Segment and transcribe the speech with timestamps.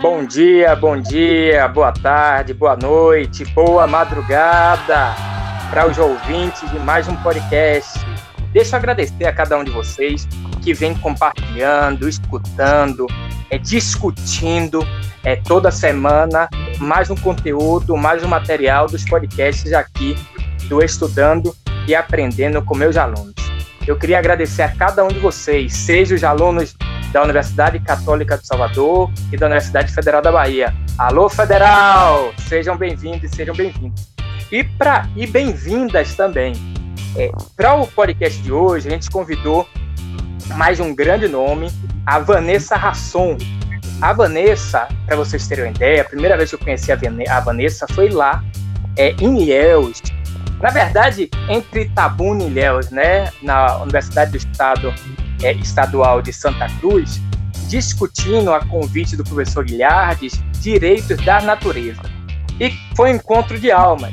[0.00, 5.14] Bom dia, bom dia, boa tarde, boa noite, boa madrugada
[5.68, 7.98] para os ouvintes de mais um podcast.
[8.50, 10.26] Deixa eu agradecer a cada um de vocês
[10.62, 13.06] que vem compartilhando, escutando,
[13.50, 14.80] é, discutindo
[15.22, 16.48] é, toda semana
[16.78, 20.16] mais um conteúdo, mais um material dos podcasts aqui
[20.66, 21.54] do Estudando
[21.86, 23.34] e Aprendendo com meus alunos.
[23.86, 26.74] Eu queria agradecer a cada um de vocês, seja os alunos
[27.12, 30.74] da Universidade Católica de Salvador e da Universidade Federal da Bahia.
[30.96, 32.32] Alô, Federal!
[32.48, 34.10] Sejam bem-vindos sejam bem-vindos.
[34.50, 34.66] E,
[35.16, 36.52] e bem-vindas também.
[37.16, 39.68] É, Para o podcast de hoje, a gente convidou
[40.54, 41.70] mais um grande nome,
[42.06, 43.36] a Vanessa Rasson.
[44.00, 47.86] A Vanessa, para vocês terem uma ideia, a primeira vez que eu conheci a Vanessa
[47.92, 48.42] foi lá
[48.96, 50.00] é, em Ilhéus.
[50.60, 54.92] Na verdade, entre Itabuna e Ilhéus, né, na Universidade do Estado
[55.42, 57.20] é, Estadual de Santa Cruz,
[57.68, 62.02] discutindo a convite do professor Guilhardes direitos da natureza.
[62.60, 64.12] E foi um encontro de almas.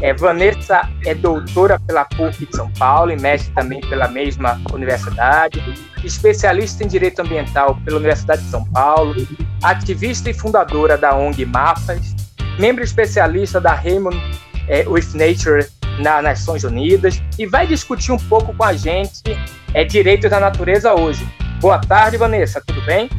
[0.00, 5.62] É, Vanessa é doutora pela PUC de São Paulo e mestre também pela mesma universidade,
[6.02, 9.14] especialista em direito ambiental pela Universidade de São Paulo,
[9.62, 12.16] ativista e fundadora da ONG Mapas,
[12.58, 14.20] membro especialista da Raymond
[14.66, 15.64] é, with Nature
[15.98, 19.22] nas Nações Unidas e vai discutir um pouco com a gente
[19.72, 21.26] é Direitos da Natureza hoje.
[21.60, 23.10] Boa tarde, Vanessa, tudo bem?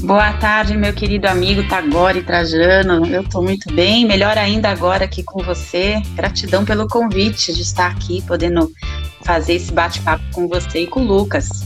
[0.00, 3.06] Boa tarde, meu querido amigo Tagore Trajano.
[3.06, 6.02] Eu estou muito bem, melhor ainda agora aqui com você.
[6.14, 8.70] Gratidão pelo convite de estar aqui, podendo
[9.22, 11.64] fazer esse bate-papo com você e com o Lucas.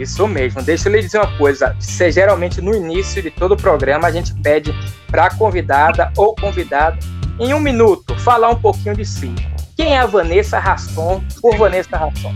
[0.00, 0.62] Isso mesmo.
[0.62, 1.76] Deixa eu lhe dizer uma coisa.
[1.78, 4.74] Se geralmente no início de todo o programa a gente pede
[5.06, 6.98] para a convidada ou convidado,
[7.38, 9.34] em um minuto, falar um pouquinho de si.
[9.76, 12.34] Quem é a Vanessa Rasson por Vanessa Rasson?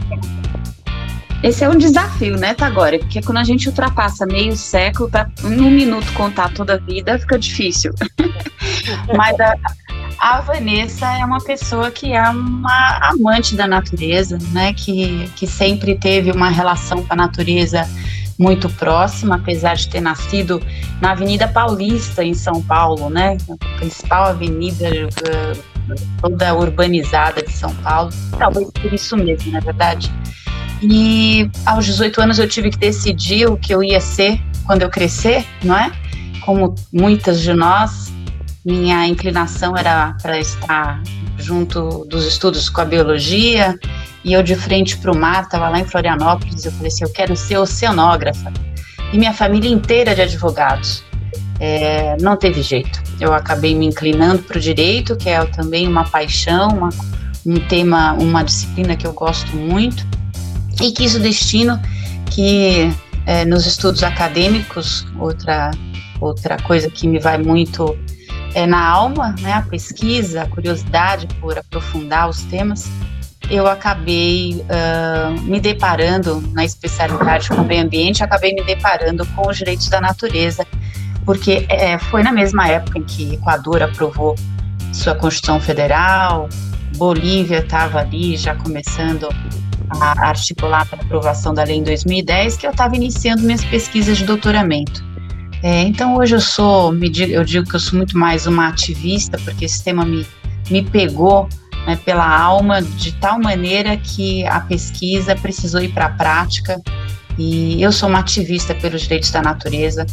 [1.42, 2.98] Esse é um desafio, né, Tagore?
[2.98, 7.18] Porque quando a gente ultrapassa meio século, para em um minuto contar toda a vida,
[7.18, 7.92] fica difícil.
[9.14, 9.54] Mas a,
[10.18, 14.72] a, Vanessa é uma pessoa que é uma amante da natureza, né?
[14.72, 17.88] Que, que sempre teve uma relação com a natureza
[18.38, 20.60] muito próxima, apesar de ter nascido
[21.00, 23.36] na Avenida Paulista, em São Paulo, né?
[23.48, 28.10] A principal avenida uh, toda urbanizada de São Paulo.
[28.38, 30.12] Talvez por isso mesmo, na verdade.
[30.82, 34.90] E aos 18 anos eu tive que decidir o que eu ia ser quando eu
[34.90, 35.92] crescer, não é?
[36.44, 38.12] Como muitas de nós,
[38.64, 41.02] minha inclinação era para estar
[41.36, 43.78] junto dos estudos com a biologia,
[44.24, 47.12] e eu de frente para o mar, estava lá em Florianópolis, eu falei assim, eu
[47.12, 48.50] quero ser oceanógrafa.
[49.12, 51.04] E minha família inteira de advogados
[51.60, 53.02] é, não teve jeito.
[53.20, 56.88] Eu acabei me inclinando para o direito, que é também uma paixão, uma,
[57.44, 60.06] um tema, uma disciplina que eu gosto muito,
[60.80, 61.78] e quis o destino
[62.30, 62.90] que
[63.26, 65.70] é, nos estudos acadêmicos, outra,
[66.20, 67.96] outra coisa que me vai muito
[68.54, 72.88] é na alma, né, a pesquisa, a curiosidade por aprofundar os temas,
[73.50, 79.48] eu acabei uh, me deparando na especialidade com o meio ambiente, acabei me deparando com
[79.48, 80.66] os direitos da natureza
[81.24, 84.34] porque é, foi na mesma época em que Equador aprovou
[84.92, 86.48] sua Constituição Federal,
[86.96, 89.28] Bolívia estava ali já começando
[89.90, 94.24] a articular para aprovação da lei em 2010, que eu estava iniciando minhas pesquisas de
[94.24, 95.04] doutoramento.
[95.64, 98.68] É, então hoje eu sou, me digo, eu digo que eu sou muito mais uma
[98.68, 100.26] ativista, porque esse tema me,
[100.70, 101.48] me pegou
[101.86, 106.78] né, pela alma de tal maneira que a pesquisa precisou ir para a prática.
[107.38, 110.04] E eu sou uma ativista pelos direitos da natureza,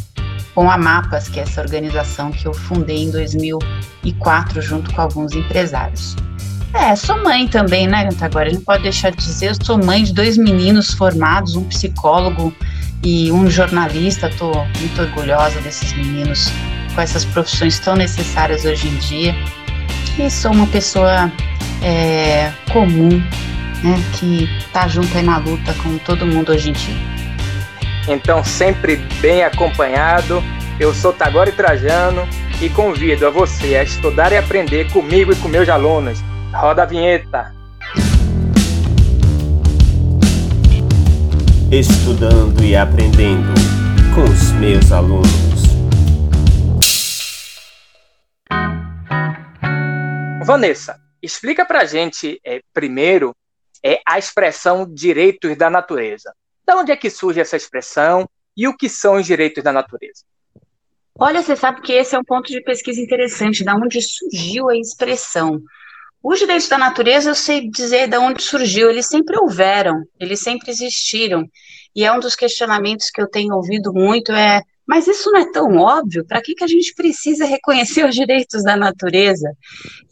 [0.54, 5.32] com a Mapas, que é essa organização que eu fundei em 2004 junto com alguns
[5.32, 6.16] empresários.
[6.72, 10.02] É, sou mãe também, né, Agora, a gente pode deixar de dizer, eu sou mãe
[10.02, 12.54] de dois meninos formados, um psicólogo
[13.04, 14.28] e um jornalista.
[14.28, 16.50] Estou muito orgulhosa desses meninos
[16.94, 19.34] com essas profissões tão necessárias hoje em dia.
[20.18, 21.32] E sou uma pessoa
[21.82, 23.18] é, comum,
[23.82, 27.12] né, que está junto aí na luta com todo mundo hoje em dia.
[28.08, 30.42] Então, sempre bem acompanhado,
[30.78, 32.28] eu sou Tagore Trajano
[32.60, 36.22] e convido a você a estudar e aprender comigo e com meus alunos.
[36.52, 37.61] Roda a vinheta!
[41.72, 43.54] Estudando e aprendendo
[44.14, 45.30] com os meus alunos.
[50.44, 53.34] Vanessa, explica pra gente é, primeiro
[53.82, 56.34] é, a expressão direitos da natureza.
[56.66, 60.24] Da onde é que surge essa expressão e o que são os direitos da natureza?
[61.18, 64.76] Olha, você sabe que esse é um ponto de pesquisa interessante, da onde surgiu a
[64.76, 65.62] expressão.
[66.22, 70.70] Os direitos da natureza, eu sei dizer de onde surgiu, eles sempre houveram, eles sempre
[70.70, 71.44] existiram.
[71.94, 75.50] E é um dos questionamentos que eu tenho ouvido muito é Mas isso não é
[75.50, 79.52] tão óbvio, para que, que a gente precisa reconhecer os direitos da natureza?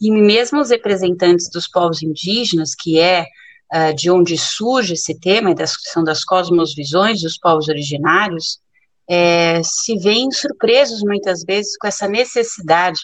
[0.01, 3.25] E mesmo os representantes dos povos indígenas, que é
[3.73, 8.59] uh, de onde surge esse tema, das, são das cosmosvisões dos povos originários,
[9.09, 12.99] é, se veem surpresos muitas vezes com essa necessidade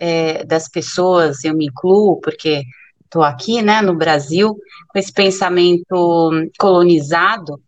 [0.00, 2.62] é, das pessoas, eu me incluo, porque
[3.04, 4.56] estou aqui, né, no Brasil,
[4.88, 7.60] com esse pensamento colonizado,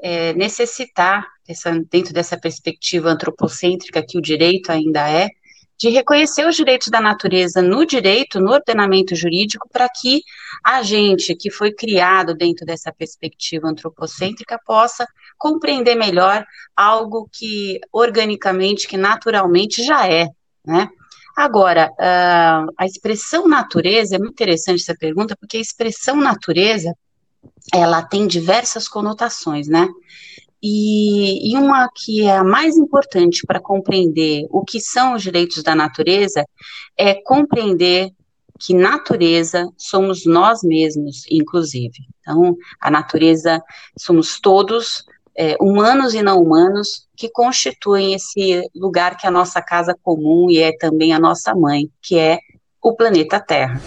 [0.00, 5.28] é, necessitar, essa, dentro dessa perspectiva antropocêntrica que o direito ainda é,
[5.76, 10.22] de reconhecer os direitos da natureza no direito, no ordenamento jurídico, para que
[10.62, 15.06] a gente que foi criado dentro dessa perspectiva antropocêntrica possa
[15.38, 16.44] compreender melhor
[16.76, 20.28] algo que organicamente, que naturalmente já é,
[20.64, 20.90] né?
[21.40, 26.92] Agora, uh, a expressão natureza, é muito interessante essa pergunta, porque a expressão natureza,
[27.72, 29.88] ela tem diversas conotações, né?
[30.62, 35.62] E, e uma que é a mais importante para compreender o que são os direitos
[35.62, 36.44] da natureza
[36.94, 38.10] é compreender
[38.58, 42.06] que natureza somos nós mesmos, inclusive.
[42.20, 43.62] Então, a natureza
[43.98, 45.06] somos todos,
[45.42, 50.50] é, humanos e não humanos, que constituem esse lugar que é a nossa casa comum
[50.50, 52.40] e é também a nossa mãe, que é
[52.82, 53.80] o planeta Terra.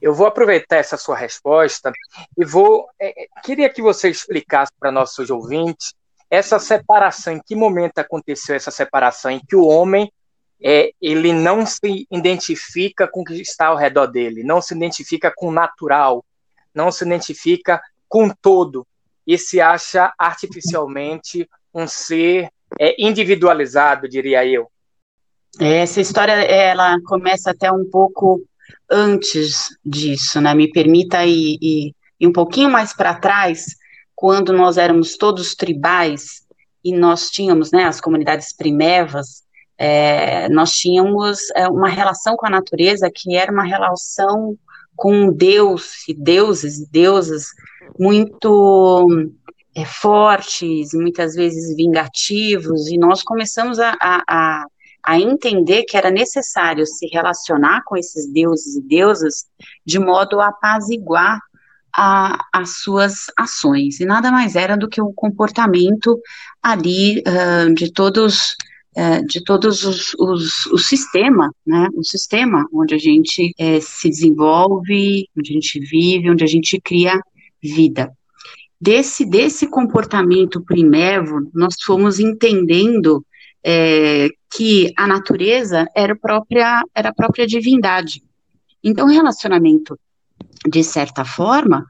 [0.00, 1.92] Eu vou aproveitar essa sua resposta
[2.38, 2.86] e vou.
[2.98, 5.92] É, é queria que você explicasse para nossos ouvintes
[6.30, 10.10] essa separação, em que momento aconteceu essa separação, em que o homem
[10.64, 15.32] é, ele não se identifica com o que está ao redor dele, não se identifica
[15.34, 16.24] com o natural,
[16.74, 18.86] não se identifica com todo,
[19.26, 22.48] e se acha artificialmente um ser
[22.78, 24.70] é, individualizado, diria eu.
[25.60, 28.42] Essa história ela começa até um pouco
[28.90, 30.54] antes disso, né?
[30.54, 33.76] Me permita ir, ir, ir um pouquinho mais para trás,
[34.14, 36.46] quando nós éramos todos tribais
[36.84, 39.42] e nós tínhamos, né, as comunidades primevas,
[39.84, 44.56] é, nós tínhamos é, uma relação com a natureza que era uma relação
[44.94, 47.46] com Deus e deuses e deusas
[47.98, 49.08] muito
[49.74, 54.64] é, fortes, muitas vezes vingativos, e nós começamos a, a,
[55.04, 59.46] a entender que era necessário se relacionar com esses deuses e deusas
[59.84, 61.40] de modo a apaziguar
[61.92, 63.98] a, as suas ações.
[63.98, 66.20] E nada mais era do que o comportamento
[66.62, 68.54] ali uh, de todos
[68.96, 71.88] uh, de todos os, os, o sistema, né?
[71.94, 76.80] O sistema onde a gente uh, se desenvolve, onde a gente vive, onde a gente
[76.80, 77.20] cria
[77.62, 78.12] vida.
[78.80, 83.24] Desse, desse comportamento primevo, nós fomos entendendo
[83.64, 88.22] é, que a natureza era, própria, era a própria divindade.
[88.82, 89.96] Então, o relacionamento,
[90.68, 91.86] de certa forma,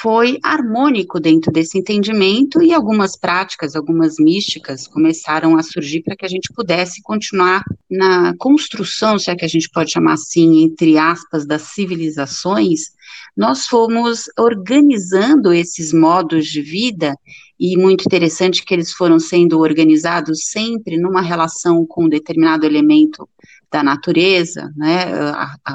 [0.00, 6.24] foi harmônico dentro desse entendimento e algumas práticas, algumas místicas começaram a surgir para que
[6.24, 10.96] a gente pudesse continuar na construção, se é que a gente pode chamar assim, entre
[10.96, 12.92] aspas, das civilizações,
[13.36, 17.14] nós fomos organizando esses modos de vida
[17.60, 23.28] e muito interessante que eles foram sendo organizados sempre numa relação com um determinado elemento
[23.72, 25.06] da natureza, né,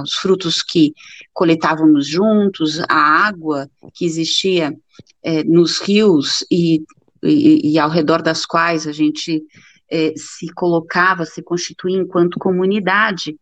[0.04, 0.94] os frutos que
[1.34, 4.72] coletávamos juntos, a água que existia
[5.24, 6.84] é, nos rios e,
[7.24, 9.42] e, e, ao redor das quais a gente
[9.90, 13.36] é, se colocava, se constituía enquanto comunidade.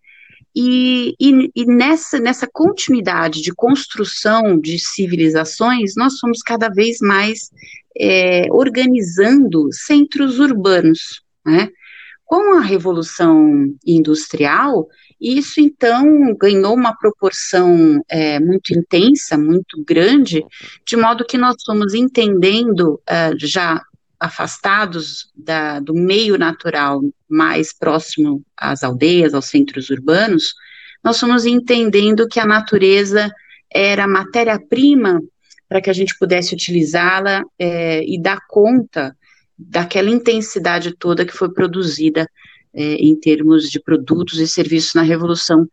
[0.55, 7.51] E, e, e, nessa, nessa continuidade de construção de civilizações, nós somos cada vez mais
[8.00, 11.21] é, organizando centros urbanos.
[11.45, 11.69] Né?
[12.25, 14.88] Com a Revolução Industrial,
[15.22, 20.44] isso então ganhou uma proporção é, muito intensa, muito grande,
[20.86, 23.82] de modo que nós fomos entendendo, é, já
[24.20, 30.53] afastados da, do meio natural mais próximo às aldeias, aos centros urbanos,
[31.03, 33.32] nós fomos entendendo que a natureza
[33.72, 35.22] era matéria-prima
[35.70, 39.15] para que a gente pudesse utilizá-la é, e dar conta
[39.57, 42.29] daquela intensidade toda que foi produzida
[42.74, 45.67] é, em termos de produtos e serviços na Revolução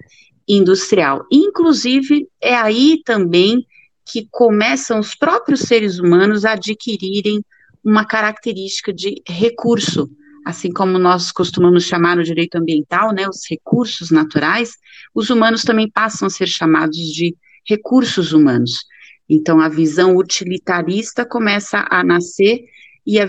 [0.47, 1.27] Industrial.
[1.31, 3.67] Inclusive, é aí também
[4.05, 7.43] que começam os próprios seres humanos a adquirirem
[7.85, 10.09] uma característica de recurso,
[10.45, 14.73] assim como nós costumamos chamar no direito ambiental, né, os recursos naturais,
[15.15, 17.37] os humanos também passam a ser chamados de
[17.67, 18.85] recursos humanos.
[19.29, 22.61] Então, a visão utilitarista começa a nascer
[23.07, 23.27] e a,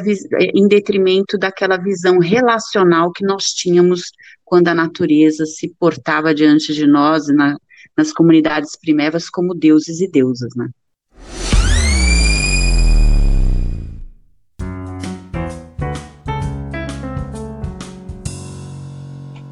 [0.54, 4.12] em detrimento daquela visão relacional que nós tínhamos
[4.44, 7.58] quando a natureza se portava diante de nós na,
[7.98, 10.70] nas comunidades primevas como deuses e deusas, né?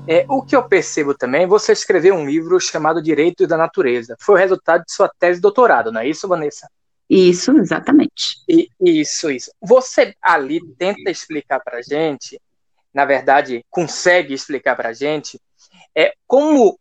[0.08, 4.18] É, o que eu percebo também, você escreveu um livro chamado Direito da Natureza.
[4.20, 6.68] Foi o resultado de sua tese de doutorado, não é isso, Vanessa?
[7.14, 8.42] Isso, exatamente.
[8.48, 9.52] E, isso, isso.
[9.62, 12.40] Você ali tenta explicar para gente,
[12.94, 15.38] na verdade, consegue explicar para gente,
[15.94, 16.80] é, como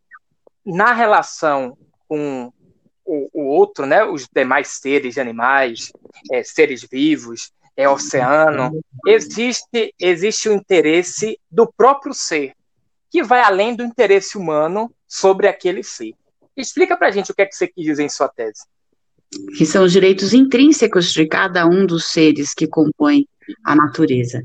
[0.65, 2.53] na relação com
[3.05, 5.91] o, o, outro, né, os demais seres animais,
[6.31, 8.71] é, seres vivos, é oceano,
[9.09, 12.55] existe existe o interesse do próprio ser
[13.11, 16.15] que vai além do interesse humano sobre aquele ser.
[16.57, 18.63] Explica para gente o que é que você quis dizer em sua tese.
[19.57, 23.27] Que são os direitos intrínsecos de cada um dos seres que compõem
[23.65, 24.43] a natureza.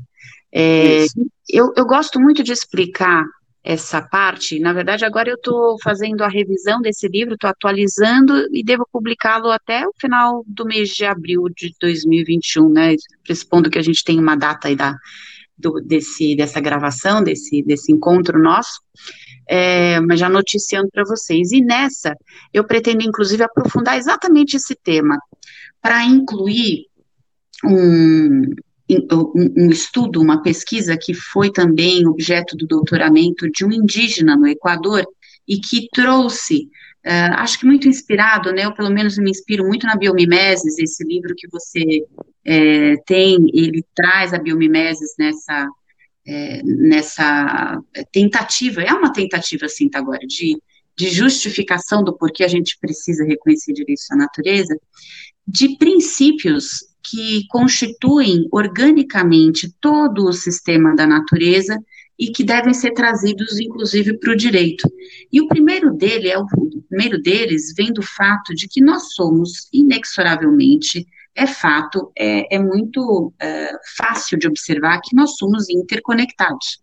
[0.52, 1.06] É,
[1.48, 3.24] eu, eu gosto muito de explicar
[3.66, 4.60] essa parte.
[4.60, 9.50] Na verdade, agora eu estou fazendo a revisão desse livro, estou atualizando e devo publicá-lo
[9.50, 12.94] até o final do mês de abril de 2021, né?
[13.24, 14.96] Pressupondo que a gente tem uma data aí da,
[15.58, 18.80] do, desse, dessa gravação, desse, desse encontro nosso,
[19.48, 21.52] é, mas já noticiando para vocês.
[21.52, 22.14] E nessa,
[22.52, 25.18] eu pretendo, inclusive, aprofundar exatamente esse tema,
[25.80, 26.86] para incluir
[27.64, 28.42] um,
[28.88, 35.04] um, estudo, uma pesquisa que foi também objeto do doutoramento de um indígena no Equador
[35.46, 36.68] e que trouxe
[37.06, 38.64] Uh, acho que muito inspirado, né?
[38.64, 42.02] Eu pelo menos me inspiro muito na biomimeses, esse livro que você
[42.44, 45.68] é, tem, ele traz a biomimeses nessa,
[46.26, 47.80] é, nessa
[48.12, 50.60] tentativa, é uma tentativa, assim, tá agora, de,
[50.96, 54.76] de justificação do porquê a gente precisa reconhecer direitos da natureza,
[55.46, 61.78] de princípios que constituem organicamente todo o sistema da natureza
[62.18, 64.90] e que devem ser trazidos, inclusive, para o direito.
[65.30, 69.14] E o primeiro dele é o, o primeiro deles vem do fato de que nós
[69.14, 71.06] somos inexoravelmente
[71.36, 76.80] é fato, é, é muito é, fácil de observar que nós somos interconectados.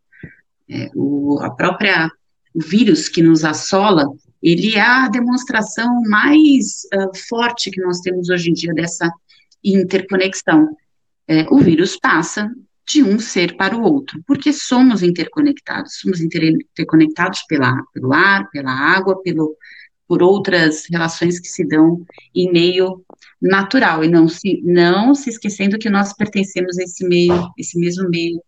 [0.69, 2.09] É, o, a própria
[2.53, 4.05] o vírus que nos assola,
[4.41, 9.11] ele é a demonstração mais uh, forte que nós temos hoje em dia dessa
[9.63, 10.69] interconexão.
[11.27, 12.51] É, o vírus passa
[12.85, 18.71] de um ser para o outro, porque somos interconectados, somos interconectados pela, pelo ar, pela
[18.71, 19.55] água, pelo,
[20.07, 22.05] por outras relações que se dão
[22.35, 23.03] em meio
[23.41, 28.09] natural, e não se, não se esquecendo que nós pertencemos a esse meio, esse mesmo
[28.09, 28.41] meio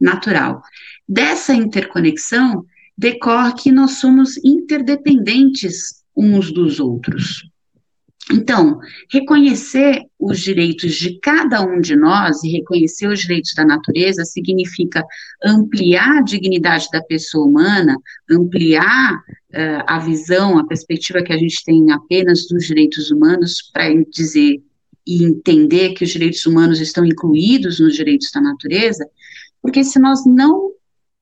[0.00, 0.62] natural.
[1.08, 2.64] Dessa interconexão
[2.96, 7.50] decorre que nós somos interdependentes uns dos outros.
[8.30, 8.78] Então,
[9.10, 15.04] reconhecer os direitos de cada um de nós e reconhecer os direitos da natureza significa
[15.44, 17.96] ampliar a dignidade da pessoa humana,
[18.30, 19.20] ampliar
[19.54, 24.62] uh, a visão, a perspectiva que a gente tem apenas dos direitos humanos, para dizer
[25.06, 29.08] e entender que os direitos humanos estão incluídos nos direitos da natureza,
[29.60, 30.72] porque se nós não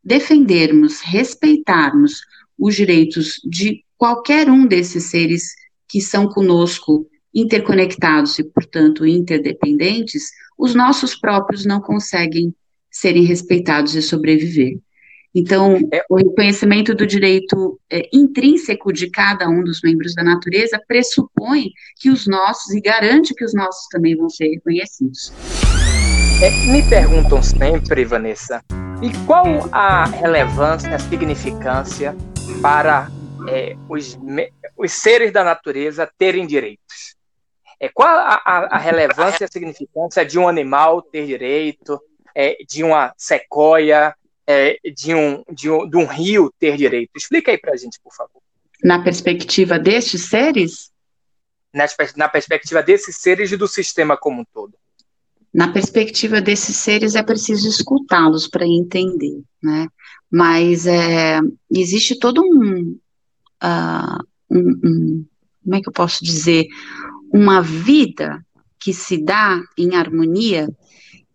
[0.02, 2.20] defendermos, respeitarmos
[2.58, 5.54] os direitos de qualquer um desses seres
[5.88, 12.54] que são conosco interconectados e, portanto, interdependentes, os nossos próprios não conseguem
[12.90, 14.78] serem respeitados e sobreviver.
[15.34, 21.70] Então, o reconhecimento do direito é, intrínseco de cada um dos membros da natureza pressupõe
[22.00, 25.32] que os nossos, e garante que os nossos também vão ser reconhecidos.
[26.42, 28.60] É, me perguntam sempre, Vanessa,
[29.00, 32.16] e qual a relevância, a significância
[32.60, 33.08] para
[33.48, 34.18] é, os,
[34.76, 37.14] os seres da natureza terem direitos.
[37.78, 42.00] É, qual a, a, a relevância e a significância de um animal ter direito,
[42.34, 44.14] é, de uma sequoia,
[44.50, 47.10] é, de, um, de, um, de um rio ter direito?
[47.16, 48.42] Explica aí para a gente, por favor.
[48.82, 50.90] Na perspectiva destes seres?
[51.72, 54.74] Na, na perspectiva desses seres e do sistema como um todo.
[55.52, 59.88] Na perspectiva desses seres é preciso escutá-los para entender, né?
[60.30, 61.40] Mas é,
[61.70, 62.98] existe todo um,
[63.62, 65.26] uh, um, um,
[65.62, 66.66] como é que eu posso dizer,
[67.32, 68.44] uma vida
[68.78, 70.68] que se dá em harmonia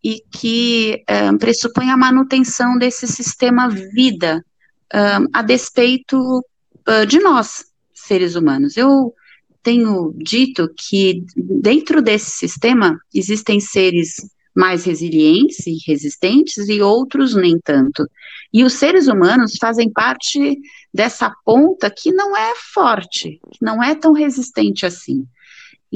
[0.05, 4.45] e que uh, pressupõe a manutenção desse sistema vida
[4.93, 8.77] uh, a despeito uh, de nós, seres humanos.
[8.77, 9.15] Eu
[9.63, 14.17] tenho dito que dentro desse sistema existem seres
[14.55, 18.07] mais resilientes e resistentes e outros nem tanto.
[18.53, 20.55] E os seres humanos fazem parte
[20.93, 25.25] dessa ponta que não é forte, que não é tão resistente assim.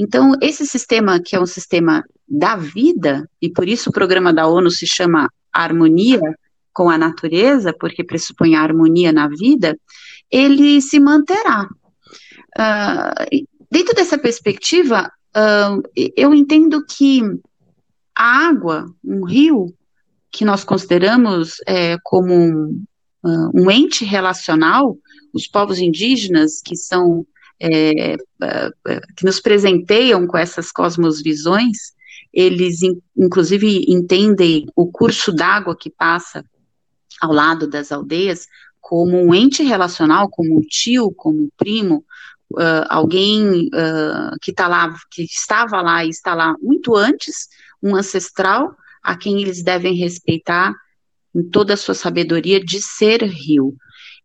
[0.02, 4.46] Então, esse sistema, que é um sistema da vida, e por isso o programa da
[4.46, 6.22] ONU se chama Harmonia
[6.72, 9.78] com a Natureza, porque pressupõe a harmonia na vida,
[10.30, 11.68] ele se manterá.
[12.58, 15.82] uh, dentro dessa perspectiva, uh,
[16.16, 17.20] eu entendo que
[18.16, 19.66] a água, um rio,
[20.32, 22.84] que nós consideramos é, como um,
[23.22, 24.96] uh, um, ente relacional,
[25.34, 27.26] os povos indígenas que são
[27.60, 28.16] é,
[29.16, 31.92] que nos presenteiam com essas cosmosvisões,
[32.32, 36.44] eles in, inclusive entendem o curso d'água que passa
[37.20, 38.46] ao lado das aldeias
[38.80, 42.04] como um ente relacional, como um tio, como um primo,
[42.52, 47.48] uh, alguém uh, que está lá, que estava lá e está lá muito antes,
[47.82, 50.74] um ancestral a quem eles devem respeitar
[51.34, 53.76] em toda a sua sabedoria de ser rio.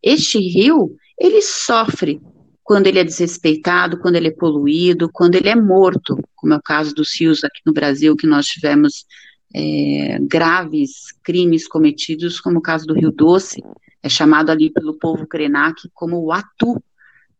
[0.01, 2.21] Este rio, ele sofre
[2.65, 6.61] quando ele é desrespeitado, quando ele é poluído, quando ele é morto, como é o
[6.61, 9.05] caso dos rios aqui no Brasil, que nós tivemos
[9.53, 13.63] é, graves crimes cometidos, como o caso do Rio Doce,
[14.01, 16.83] é chamado ali pelo povo Krenak como o Atu.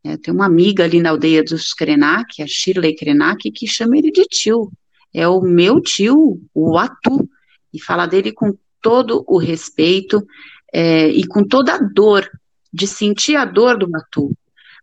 [0.04, 4.12] É, tem uma amiga ali na aldeia dos Krenak, a Shirley Krenak, que chama ele
[4.12, 4.72] de tio.
[5.12, 7.28] É o meu tio, o Atu,
[7.74, 10.24] e fala dele com todo o respeito
[10.72, 12.30] é, e com toda a dor,
[12.72, 14.32] de sentir a dor do Atu.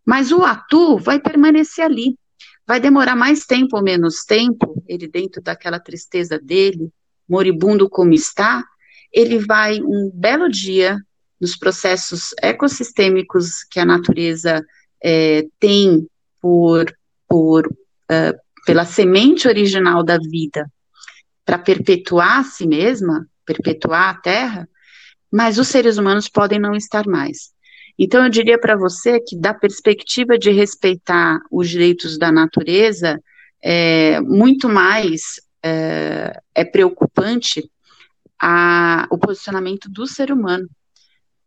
[0.04, 2.16] Mas o Atu vai permanecer ali.
[2.66, 6.90] Vai demorar mais tempo ou menos tempo, ele dentro daquela tristeza dele,
[7.28, 8.64] moribundo como está,
[9.12, 10.96] ele vai um belo dia
[11.40, 14.64] nos processos ecossistêmicos que a natureza
[15.02, 16.06] é, tem
[16.40, 16.86] por,
[17.28, 20.70] por uh, pela semente original da vida
[21.44, 24.68] para perpetuar a si mesma, perpetuar a Terra,
[25.30, 27.51] mas os seres humanos podem não estar mais.
[27.98, 33.22] Então, eu diria para você que, da perspectiva de respeitar os direitos da natureza,
[33.62, 37.70] é, muito mais é, é preocupante
[38.40, 40.68] a, o posicionamento do ser humano.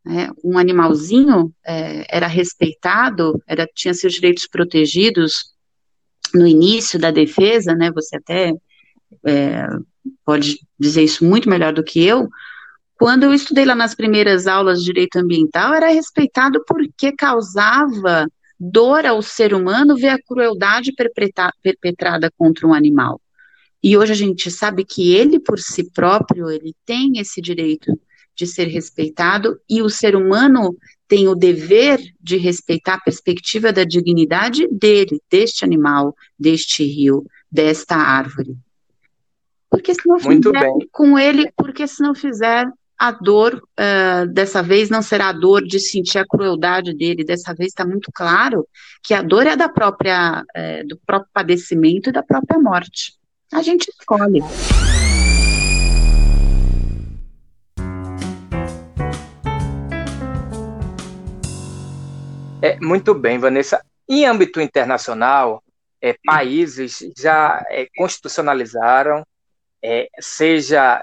[0.06, 0.30] Né?
[0.44, 5.54] Um animalzinho é, era respeitado, era, tinha seus direitos protegidos
[6.34, 7.92] no início da defesa, né?
[7.92, 8.54] Você até
[9.26, 9.68] é,
[10.26, 12.30] pode dizer isso muito melhor do que eu.
[12.98, 18.28] Quando eu estudei lá nas primeiras aulas de direito ambiental, era respeitado porque causava
[18.60, 20.94] dor ao ser humano ver a crueldade
[21.62, 23.20] perpetrada contra um animal.
[23.84, 28.00] E hoje a gente sabe que ele, por si próprio, ele tem esse direito
[28.34, 30.76] de ser respeitado e o ser humano
[31.08, 37.96] tem o dever de respeitar a perspectiva da dignidade dele, deste animal, deste rio, desta
[37.96, 38.58] árvore.
[39.70, 40.90] Porque se não Muito fizer bem.
[40.92, 42.66] com ele, porque se não fizer
[42.98, 47.54] a dor, uh, dessa vez não será a dor de sentir a crueldade dele, dessa
[47.54, 48.68] vez está muito claro
[49.04, 53.14] que a dor é da própria, uh, do próprio padecimento e da própria morte.
[53.54, 54.42] A gente escolhe.
[62.62, 63.84] É, muito bem, Vanessa.
[64.10, 65.64] Em âmbito internacional,
[66.02, 69.26] é, países já é, constitucionalizaram,
[69.84, 71.02] é, seja,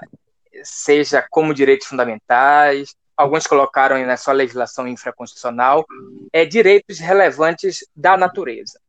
[0.63, 5.85] seja como direitos fundamentais, alguns colocaram na sua legislação infraconstitucional,
[6.31, 8.79] é, direitos relevantes da natureza.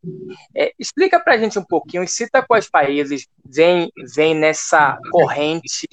[0.55, 5.87] É, explica para a gente um pouquinho cita quais países vêm vem nessa corrente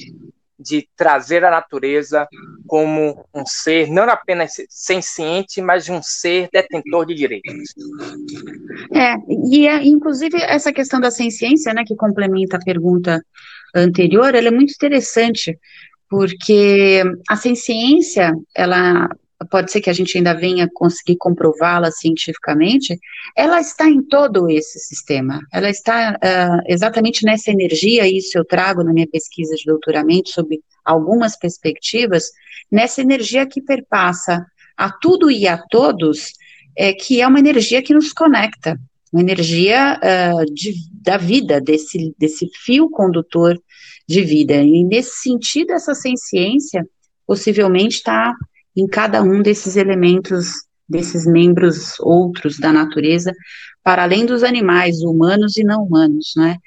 [0.61, 2.27] de trazer a natureza
[2.67, 7.73] como um ser não apenas senciente, mas um ser detentor de direitos.
[8.93, 9.15] É,
[9.49, 13.23] e é, inclusive essa questão da ciência, né, que complementa a pergunta
[13.75, 15.57] anterior, ela é muito interessante,
[16.09, 19.09] porque a ciência, ela
[19.49, 22.99] pode ser que a gente ainda venha conseguir comprová-la cientificamente,
[23.35, 28.83] ela está em todo esse sistema, ela está uh, exatamente nessa energia, isso eu trago
[28.83, 32.31] na minha pesquisa de doutoramento sobre algumas perspectivas,
[32.71, 34.45] nessa energia que perpassa
[34.77, 36.33] a tudo e a todos,
[36.75, 38.79] é, que é uma energia que nos conecta,
[39.11, 43.59] uma energia uh, de, da vida, desse, desse fio condutor
[44.07, 44.55] de vida.
[44.55, 46.87] E nesse sentido, essa ciência
[47.27, 48.33] possivelmente está
[48.75, 53.33] em cada um desses elementos, desses membros outros da natureza,
[53.83, 56.57] para além dos animais, humanos e não humanos, né?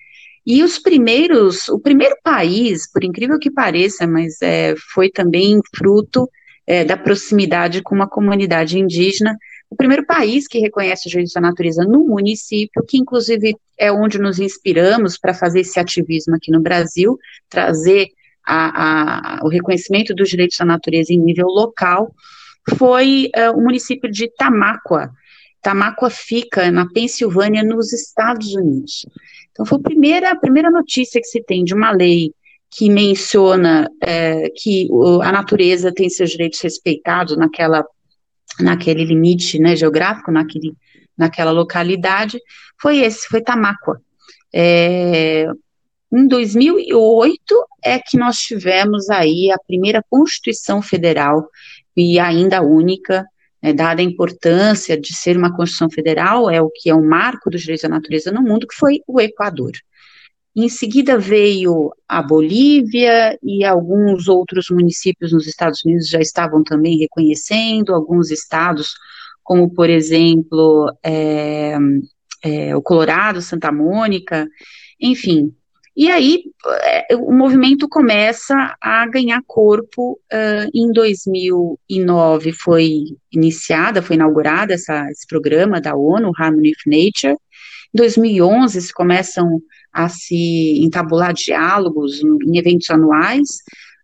[0.47, 6.29] E os primeiros, o primeiro país, por incrível que pareça, mas é, foi também fruto
[6.67, 9.37] é, da proximidade com uma comunidade indígena,
[9.71, 14.19] o primeiro país que reconhece os direitos da natureza no município, que inclusive é onde
[14.19, 18.09] nos inspiramos para fazer esse ativismo aqui no Brasil, trazer
[18.47, 22.15] a, a, o reconhecimento dos direitos da natureza em nível local,
[22.77, 25.11] foi uh, o município de Tamaqua.
[25.63, 29.07] Tamaqua fica na Pensilvânia, nos Estados Unidos.
[29.51, 32.33] Então, foi a primeira, a primeira notícia que se tem de uma lei
[32.71, 34.89] que menciona é, que
[35.23, 37.85] a natureza tem seus direitos respeitados naquela,
[38.61, 40.75] naquele limite né, geográfico, naquele
[41.17, 42.39] naquela localidade,
[42.81, 44.01] foi esse, foi Tamáqua.
[44.53, 45.47] É,
[46.17, 51.49] em 2008 é que nós tivemos aí a primeira Constituição Federal
[51.97, 53.25] e ainda única,
[53.63, 57.51] né, dada a importância de ser uma Constituição Federal, é o que é o marco
[57.51, 59.73] dos direitos da natureza no mundo, que foi o Equador.
[60.57, 66.97] Em seguida veio a Bolívia e alguns outros municípios nos Estados Unidos já estavam também
[66.97, 68.95] reconhecendo, alguns estados,
[69.43, 71.77] como por exemplo é,
[72.45, 74.47] é, o Colorado, Santa Mônica,
[75.01, 75.53] enfim.
[75.97, 76.43] E aí
[76.83, 80.19] é, o movimento começa a ganhar corpo.
[80.33, 87.39] Uh, em 2009 foi iniciada, foi inaugurada essa, esse programa da ONU, Harmony of Nature.
[87.95, 89.61] Em 2011 se começam
[89.93, 93.59] a se entabular diálogos em eventos anuais.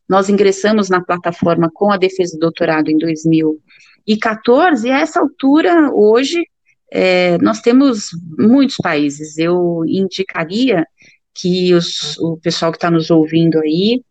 [0.08, 5.90] Nós ingressamos na plataforma com a defesa do doutorado em 2014, e a essa altura,
[5.92, 6.44] hoje,
[6.92, 9.36] é, nós temos muitos países.
[9.38, 10.86] Eu indicaria
[11.34, 14.02] que os, o pessoal que está nos ouvindo aí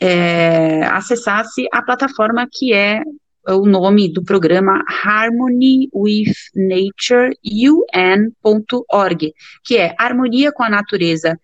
[0.00, 3.02] é, acessasse a plataforma que é
[3.46, 9.32] o nome do programa Harmony with Nature UN.org,
[9.64, 11.38] que é Harmonia com a Natureza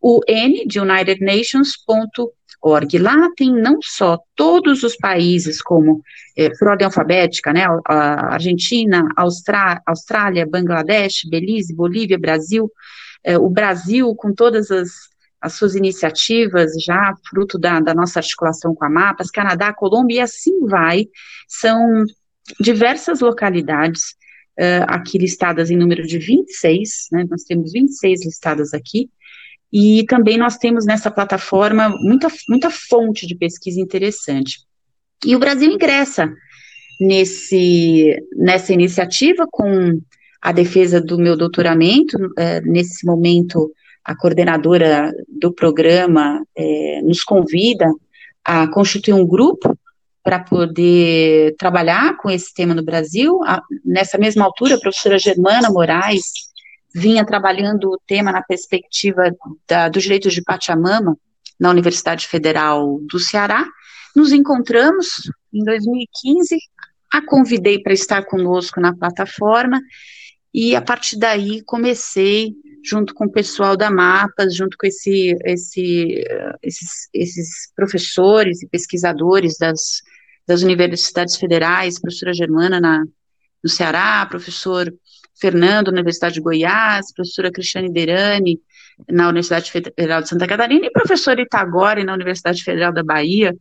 [0.00, 2.98] UN de United Nations.org.
[2.98, 6.00] Lá tem não só todos os países, como
[6.36, 12.70] é, por ordem alfabética, né, a Argentina, Austrália, Austrália, Bangladesh, Belize, Bolívia, Brasil,
[13.24, 14.88] é, o Brasil com todas as
[15.40, 20.20] as suas iniciativas, já fruto da, da nossa articulação com a Mapas, Canadá, Colômbia, e
[20.20, 21.06] assim vai.
[21.46, 22.04] São
[22.58, 24.16] diversas localidades
[24.58, 29.08] uh, aqui listadas em número de 26, né, nós temos 26 listadas aqui,
[29.72, 34.60] e também nós temos nessa plataforma muita, muita fonte de pesquisa interessante.
[35.24, 36.32] E o Brasil ingressa
[37.00, 40.00] nesse, nessa iniciativa com
[40.40, 43.72] a defesa do meu doutoramento, uh, nesse momento
[44.08, 47.86] a coordenadora do programa é, nos convida
[48.42, 49.78] a constituir um grupo
[50.22, 53.38] para poder trabalhar com esse tema no Brasil.
[53.44, 56.24] A, nessa mesma altura, a professora Germana Moraes
[56.94, 59.30] vinha trabalhando o tema na perspectiva
[59.68, 61.14] da, dos direitos de Pachamama
[61.60, 63.66] na Universidade Federal do Ceará.
[64.16, 66.56] Nos encontramos em 2015,
[67.12, 69.78] a convidei para estar conosco na plataforma
[70.52, 76.24] e a partir daí comecei junto com o pessoal da MAPAS, junto com esse, esse,
[76.62, 80.00] esses, esses professores e pesquisadores das,
[80.46, 83.04] das universidades federais, professora Germana na,
[83.62, 84.92] no Ceará, professor
[85.38, 88.60] Fernando na Universidade de Goiás, professora Cristiane Derani
[89.08, 93.54] na Universidade Federal de Santa Catarina e professor Itagore na Universidade Federal da Bahia,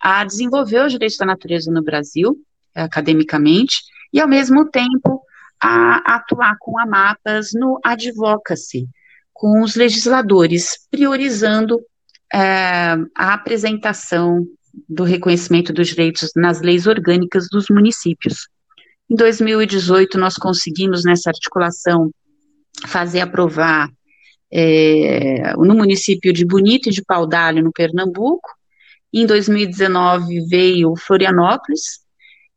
[0.00, 2.36] a desenvolver os direitos da natureza no Brasil,
[2.74, 5.20] academicamente, e ao mesmo tempo
[5.62, 8.88] a atuar com a MAPAS no advocacy,
[9.32, 11.80] com os legisladores, priorizando
[12.32, 14.46] é, a apresentação
[14.88, 18.48] do reconhecimento dos direitos nas leis orgânicas dos municípios.
[19.10, 22.10] Em 2018, nós conseguimos, nessa articulação,
[22.86, 23.88] fazer aprovar
[24.52, 28.50] é, no município de Bonito e de Paudalho, no Pernambuco.
[29.12, 32.00] Em 2019 veio Florianópolis,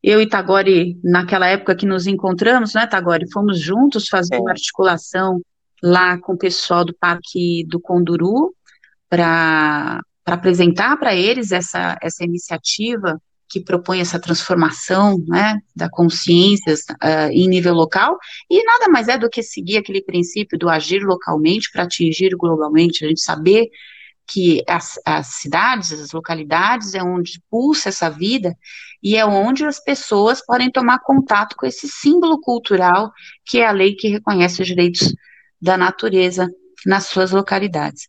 [0.03, 5.41] eu e Tagore, naquela época que nos encontramos, né, Tagore, fomos juntos fazer uma articulação
[5.81, 8.53] lá com o pessoal do Parque do Conduru
[9.09, 17.29] para apresentar para eles essa, essa iniciativa que propõe essa transformação né, da consciência uh,
[17.31, 18.17] em nível local,
[18.49, 23.03] e nada mais é do que seguir aquele princípio do agir localmente para atingir globalmente,
[23.03, 23.67] a gente saber
[24.27, 28.55] que as, as cidades, as localidades é onde pulsa essa vida
[29.03, 33.11] e é onde as pessoas podem tomar contato com esse símbolo cultural
[33.45, 35.13] que é a lei que reconhece os direitos
[35.61, 36.49] da natureza
[36.85, 38.07] nas suas localidades.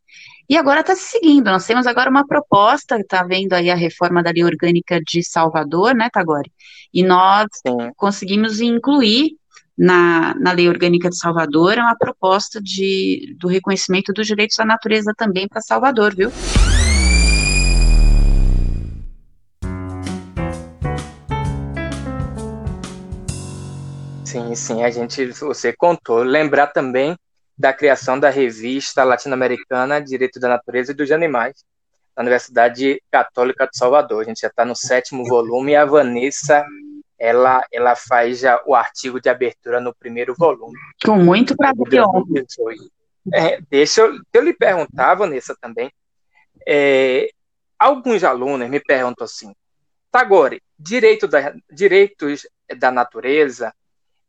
[0.48, 4.22] E agora está se seguindo, nós temos agora uma proposta, está vendo aí a reforma
[4.22, 6.52] da lei orgânica de Salvador, né, Tagore?
[6.92, 7.90] E nós Sim.
[7.96, 9.36] conseguimos incluir
[9.82, 14.64] na, na Lei Orgânica de Salvador é uma proposta de, do reconhecimento dos direitos da
[14.64, 16.30] natureza também para Salvador, viu?
[24.24, 26.22] Sim, sim, a gente, você contou.
[26.22, 27.16] Lembrar também
[27.58, 31.56] da criação da revista latino-americana Direito da Natureza e dos Animais,
[32.16, 34.22] na Universidade Católica de Salvador.
[34.22, 36.64] A gente já está no sétimo volume e a Vanessa
[37.22, 40.76] ela, ela faz já o artigo de abertura no primeiro volume.
[41.04, 42.02] Com muito prazer.
[43.32, 45.88] É, deixa eu, eu lhe perguntar, Vanessa, também.
[46.66, 47.30] É,
[47.78, 49.54] alguns alunos me perguntam assim,
[50.10, 52.44] Tagore, direito da, direitos
[52.76, 53.72] da natureza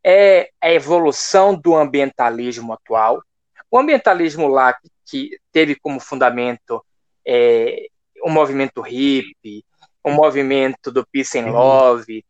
[0.06, 3.24] é a evolução do ambientalismo atual.
[3.72, 6.86] O ambientalismo lá que teve como fundamento
[7.26, 7.88] é,
[8.24, 9.66] o movimento hippie,
[10.04, 12.24] o movimento do peace and love,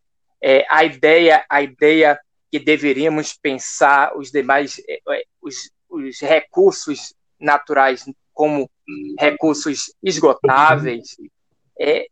[0.43, 2.19] é, a ideia, a ideia
[2.51, 8.03] que deveríamos pensar os demais, é, é, os, os recursos naturais
[8.33, 8.69] como
[9.17, 11.15] recursos esgotáveis.
[11.79, 12.07] É,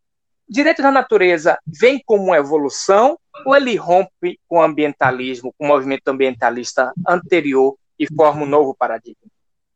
[0.48, 6.08] direito da natureza vem como evolução ou ele rompe com o ambientalismo, com o movimento
[6.08, 9.30] ambientalista anterior e forma um novo paradigma?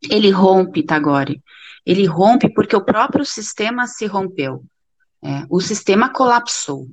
[0.09, 1.41] Ele rompe, Tagore.
[1.85, 4.63] Ele rompe porque o próprio sistema se rompeu.
[5.21, 6.87] É, o sistema colapsou.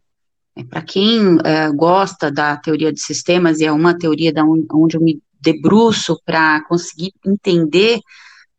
[0.69, 5.01] Para quem é, gosta da teoria de sistemas, e é uma teoria da onde, eu
[5.01, 7.99] me debruço para conseguir entender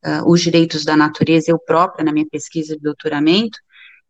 [0.05, 3.57] uh, os direitos da natureza, eu própria, na minha pesquisa de doutoramento,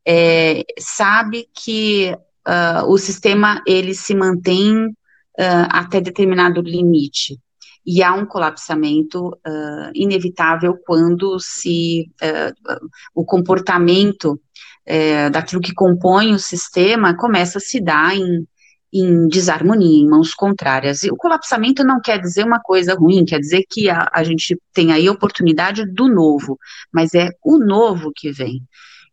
[0.06, 2.16] é, sabe que
[2.48, 7.40] uh, o sistema ele se mantém uh, até determinado limite.
[7.86, 9.38] E há um colapsamento
[9.94, 12.10] inevitável quando se
[13.14, 14.40] o comportamento
[15.32, 18.46] daquilo que compõe o sistema começa a se dar em,
[18.94, 21.04] em desarmonia, em mãos contrárias.
[21.04, 24.56] E o colapsamento não quer dizer uma coisa ruim, quer dizer que a, a gente
[24.72, 26.60] tem aí oportunidade do novo,
[26.92, 28.62] mas é o novo que vem.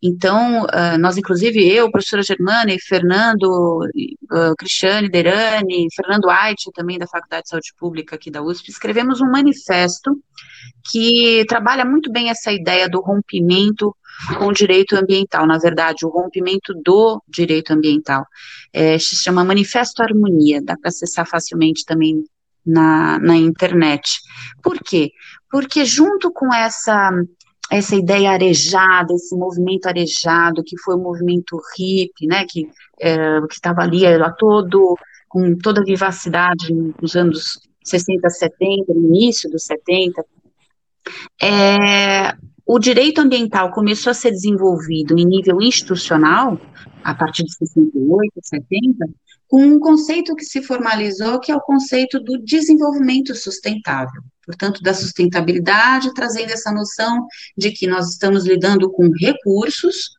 [0.02, 6.98] Então, uh, nós, inclusive, eu, professora Germana, e Fernando, uh, Cristiane Derani, Fernando Ait, também
[6.98, 10.18] da Faculdade de Saúde Pública aqui da USP, escrevemos um manifesto
[10.90, 13.94] que trabalha muito bem essa ideia do rompimento
[14.38, 18.24] com o direito ambiental, na verdade, o rompimento do direito ambiental.
[18.72, 22.24] É, se chama Manifesto Harmonia, dá para acessar facilmente também
[22.64, 24.20] na, na internet.
[24.62, 25.10] Por quê?
[25.50, 27.10] Porque junto com essa
[27.70, 32.68] essa ideia arejada, esse movimento arejado, que foi o movimento hippie, né, que
[33.00, 39.48] é, estava ali era todo, com toda a vivacidade nos anos 60, 70, no início
[39.48, 40.24] dos 70,
[41.40, 42.34] é,
[42.72, 46.60] o direito ambiental começou a ser desenvolvido em nível institucional,
[47.02, 49.08] a partir de 68, 70,
[49.48, 54.92] com um conceito que se formalizou, que é o conceito do desenvolvimento sustentável portanto, da
[54.92, 60.10] sustentabilidade, trazendo essa noção de que nós estamos lidando com recursos,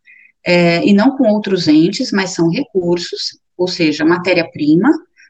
[0.46, 4.90] é, e não com outros entes, mas são recursos, ou seja, matéria-prima,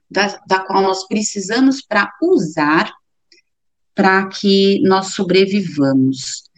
[0.10, 2.92] da, da qual nós precisamos para usar
[3.94, 6.50] para que nós sobrevivamos.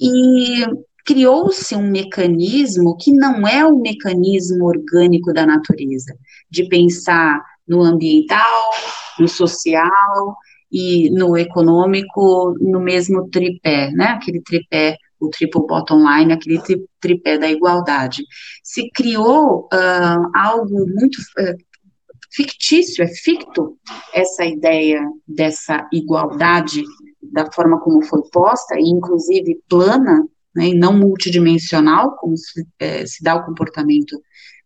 [0.00, 0.64] E
[1.04, 6.16] criou-se um mecanismo que não é o mecanismo orgânico da natureza,
[6.50, 8.70] de pensar no ambiental,
[9.18, 10.36] no social,
[10.70, 14.06] e no econômico no mesmo tripé, né?
[14.06, 16.60] Aquele tripé, o triple bottom line, aquele
[17.00, 18.22] tripé da igualdade.
[18.62, 21.56] Se criou uh, algo muito uh,
[22.36, 23.78] fictício, é ficto
[24.12, 26.84] essa ideia dessa igualdade
[27.22, 30.22] da forma como foi posta, e inclusive plana,
[30.54, 34.20] né, e não multidimensional, como se, é, se dá o comportamento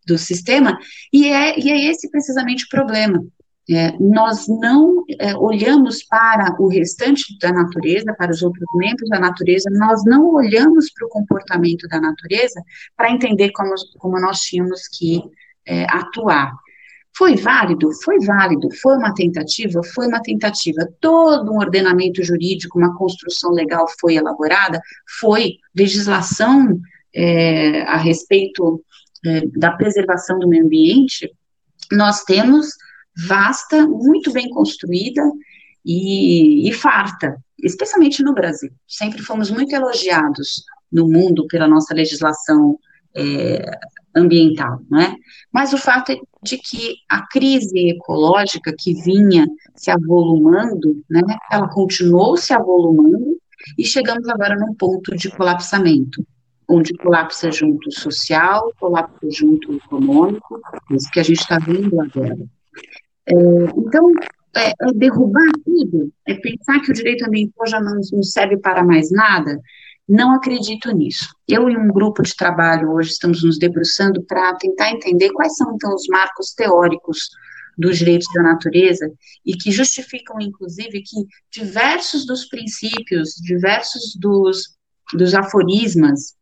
[0.05, 0.77] do sistema,
[1.11, 3.23] e é, e é esse precisamente o problema.
[3.69, 9.19] É, nós não é, olhamos para o restante da natureza, para os outros membros da
[9.19, 12.61] natureza, nós não olhamos para o comportamento da natureza
[12.97, 15.21] para entender como, como nós tínhamos que
[15.65, 16.53] é, atuar.
[17.17, 17.89] Foi válido?
[18.03, 18.69] Foi válido.
[18.81, 19.81] Foi uma tentativa?
[19.83, 20.87] Foi uma tentativa.
[20.99, 24.81] Todo um ordenamento jurídico, uma construção legal foi elaborada?
[25.19, 25.55] Foi.
[25.75, 26.79] Legislação
[27.13, 28.83] é, a respeito
[29.25, 31.29] é, da preservação do meio ambiente?
[31.91, 32.69] Nós temos
[33.27, 35.21] vasta, muito bem construída
[35.85, 38.71] e, e farta, especialmente no Brasil.
[38.87, 42.77] Sempre fomos muito elogiados no mundo pela nossa legislação
[43.15, 43.65] é,
[44.15, 45.15] ambiental, não é?
[45.51, 51.21] Mas o fato é de que a crise ecológica que vinha se avolumando, né,
[51.51, 53.37] ela continuou se avolumando
[53.77, 56.25] e chegamos agora num ponto de colapsamento,
[56.67, 60.59] onde colapsa junto social, colapsa junto econômico,
[60.91, 62.37] isso que a gente está vendo agora.
[63.27, 63.33] É,
[63.77, 64.11] então,
[64.55, 68.83] é, é, derrubar tudo, é pensar que o direito ambiental já não, não serve para
[68.83, 69.59] mais nada,
[70.11, 71.33] não acredito nisso.
[71.47, 75.73] Eu e um grupo de trabalho hoje estamos nos debruçando para tentar entender quais são
[75.73, 77.29] então os marcos teóricos
[77.77, 79.09] dos direitos da natureza
[79.45, 81.15] e que justificam, inclusive, que
[81.49, 84.75] diversos dos princípios, diversos dos,
[85.13, 86.35] dos aforismas,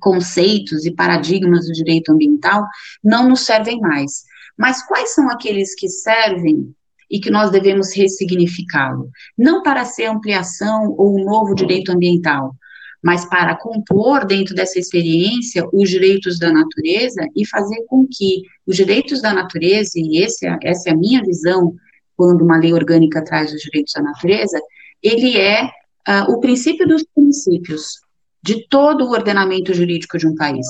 [0.00, 2.64] conceitos e paradigmas do direito ambiental
[3.02, 4.22] não nos servem mais.
[4.56, 6.72] Mas quais são aqueles que servem
[7.10, 9.10] e que nós devemos ressignificá-lo?
[9.36, 12.54] Não para ser ampliação ou um novo direito ambiental,
[13.02, 18.76] mas para compor dentro dessa experiência os direitos da natureza e fazer com que os
[18.76, 21.74] direitos da natureza, e esse, é, essa é a minha visão
[22.16, 24.60] quando uma lei orgânica traz os direitos da natureza,
[25.02, 28.00] ele é uh, o princípio dos princípios
[28.42, 30.66] de todo o ordenamento jurídico de um país.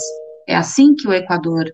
[0.46, 1.72] É assim que o Equador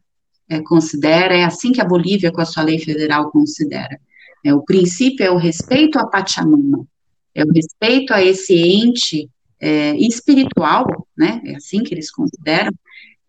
[0.49, 3.99] é, considera, é assim que a Bolívia, com a sua lei federal, considera.
[4.45, 6.87] É, o princípio é o respeito à Pachamama,
[7.35, 9.29] é o respeito a esse ente
[9.61, 12.73] é, espiritual, né, é assim que eles consideram,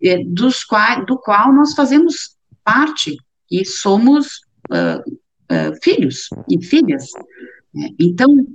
[0.02, 0.66] é, dos
[1.08, 3.18] do qual nós fazemos parte
[3.50, 7.12] e somos uh, uh, filhos e filhas.
[7.74, 7.90] Né.
[8.00, 8.46] Então,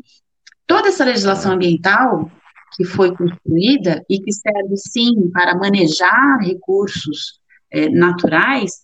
[0.67, 2.31] toda essa legislação ambiental
[2.77, 8.83] que foi construída e que serve, sim, para manejar recursos é, naturais,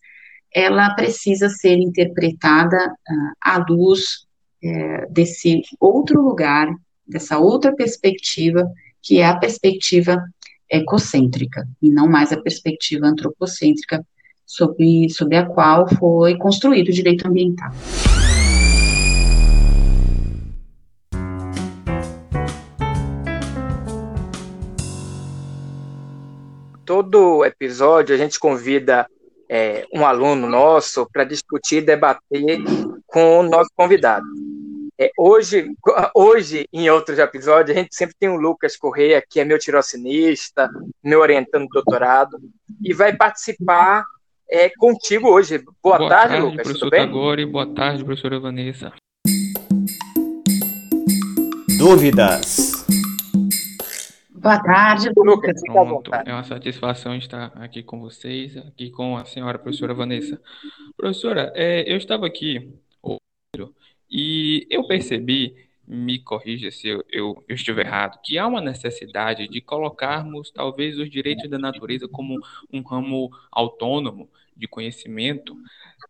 [0.55, 4.27] ela precisa ser interpretada uh, à luz
[4.63, 6.69] é, desse outro lugar,
[7.09, 8.71] dessa outra perspectiva,
[9.03, 10.23] que é a perspectiva
[10.71, 14.05] ecocêntrica, e não mais a perspectiva antropocêntrica,
[14.45, 17.71] sobre, sobre a qual foi construído o direito ambiental.
[26.89, 29.07] todo episódio a gente convida
[29.47, 32.63] é, um aluno nosso para discutir, debater
[33.07, 34.25] com o nosso convidado.
[35.01, 35.71] É, hoje,
[36.13, 40.69] hoje, em outros episódios, a gente sempre tem o Lucas Correia, que é meu tirocinista,
[41.05, 42.37] meu orientando doutorado,
[42.83, 44.03] e vai participar
[44.51, 45.59] é, contigo hoje.
[45.81, 46.63] Boa, boa tarde, tarde, Lucas.
[46.65, 47.07] Professor tudo bem?
[47.07, 48.93] Tagore, boa tarde, professora Vanessa.
[51.79, 52.85] Dúvidas?
[54.31, 55.61] Boa tarde, Lucas.
[55.65, 56.11] Pronto.
[56.13, 60.41] É uma satisfação estar aqui com vocês, aqui com a senhora professora Vanessa.
[60.97, 62.69] Professora, é, eu estava aqui
[64.11, 65.55] e eu percebi,
[65.87, 70.99] me corrija se eu, eu, eu, estiver errado, que há uma necessidade de colocarmos talvez
[70.99, 72.39] os direitos da natureza como
[72.73, 75.57] um ramo autônomo de conhecimento,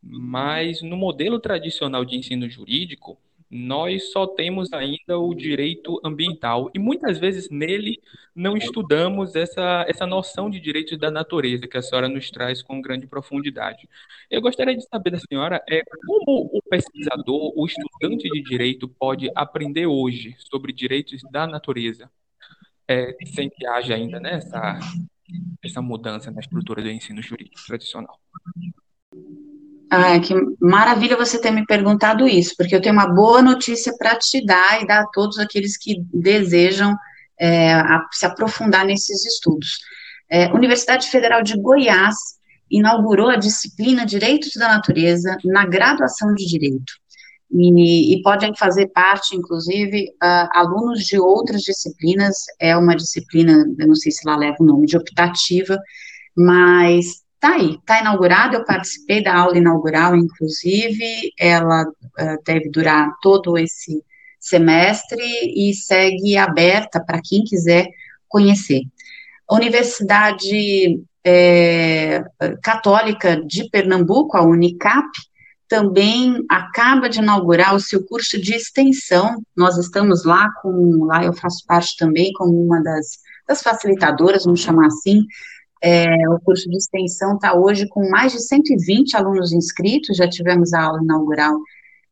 [0.02, 3.18] mas no modelo tradicional de ensino jurídico,
[3.50, 8.00] nós só temos ainda o direito ambiental e muitas vezes nele
[8.34, 12.80] não estudamos essa, essa noção de direitos da natureza que a senhora nos traz com
[12.80, 13.88] grande profundidade.
[14.30, 19.30] Eu gostaria de saber da senhora é, como o pesquisador, o estudante de direito pode
[19.34, 22.10] aprender hoje sobre direitos da natureza,
[22.86, 24.78] é, sem que haja ainda né, essa,
[25.64, 28.20] essa mudança na estrutura do ensino jurídico tradicional.
[29.90, 34.16] Ah, que maravilha você ter me perguntado isso, porque eu tenho uma boa notícia para
[34.16, 36.94] te dar e dar a todos aqueles que desejam
[37.40, 39.78] é, a, se aprofundar nesses estudos.
[40.30, 42.16] É, Universidade Federal de Goiás
[42.70, 46.92] inaugurou a disciplina Direitos da Natureza na graduação de Direito.
[47.50, 53.86] E, e podem fazer parte, inclusive, uh, alunos de outras disciplinas, é uma disciplina, eu
[53.86, 55.78] não sei se lá leva o nome de optativa,
[56.36, 63.12] mas Tá aí, tá inaugurado, eu participei da aula inaugural, inclusive, ela uh, deve durar
[63.22, 64.02] todo esse
[64.40, 67.86] semestre e segue aberta para quem quiser
[68.28, 68.82] conhecer.
[69.48, 72.24] A Universidade é,
[72.62, 75.08] Católica de Pernambuco, a Unicap,
[75.68, 79.42] também acaba de inaugurar o seu curso de extensão.
[79.54, 84.60] Nós estamos lá com, lá eu faço parte também como uma das, das facilitadoras, vamos
[84.60, 85.26] chamar assim,
[85.82, 90.72] é, o curso de extensão está hoje com mais de 120 alunos inscritos, já tivemos
[90.72, 91.58] a aula inaugural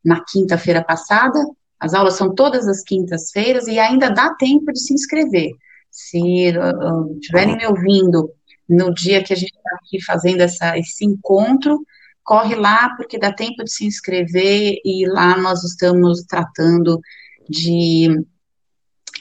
[0.05, 1.39] na quinta-feira passada,
[1.79, 5.51] as aulas são todas as quintas-feiras e ainda dá tempo de se inscrever.
[5.91, 8.31] Se uh, estiverem me ouvindo
[8.69, 11.79] no dia que a gente está aqui fazendo essa, esse encontro,
[12.25, 17.01] corre lá, porque dá tempo de se inscrever e lá nós estamos tratando
[17.49, 18.09] de,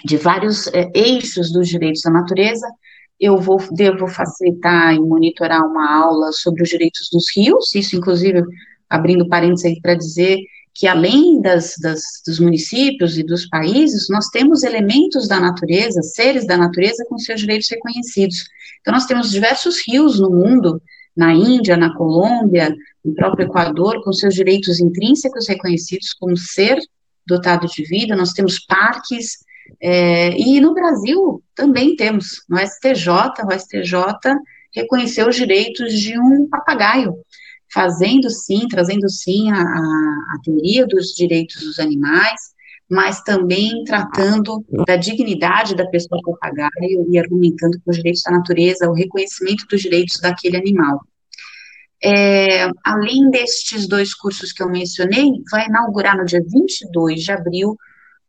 [0.04, 2.68] de vários é, eixos dos direitos da natureza,
[3.20, 8.44] eu vou, devo facilitar e monitorar uma aula sobre os direitos dos rios, isso inclusive
[8.90, 10.40] abrindo parênteses para dizer
[10.74, 16.46] que além das, das, dos municípios e dos países, nós temos elementos da natureza, seres
[16.46, 18.46] da natureza com seus direitos reconhecidos.
[18.82, 20.82] Então nós temos diversos rios no mundo,
[21.16, 26.78] na Índia, na Colômbia, no próprio Equador, com seus direitos intrínsecos reconhecidos como ser
[27.26, 29.38] dotado de vida, nós temos parques,
[29.82, 34.04] é, e no Brasil também temos, no STJ, o STJ
[34.74, 37.16] reconheceu os direitos de um papagaio,
[37.74, 42.40] fazendo sim, trazendo sim a, a, teoria dos direitos dos animais,
[42.90, 48.90] mas também tratando da dignidade da pessoa papagaio e argumentando com os direitos da natureza,
[48.90, 51.02] o reconhecimento dos direitos daquele animal.
[52.04, 57.76] É, além destes dois cursos que eu mencionei, vai inaugurar no dia 22 de abril